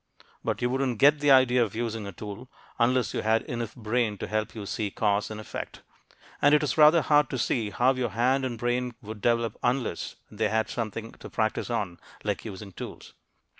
[0.43, 4.17] But you wouldn't get the idea of using a tool unless you had enough brain
[4.17, 5.83] to help you see cause and effect.
[6.41, 10.15] And it is rather hard to see how your hand and brain would develop unless
[10.31, 13.13] they had something to practice on like using tools.